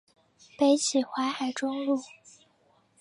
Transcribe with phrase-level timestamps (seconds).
[0.57, 2.01] 北起淮海中路。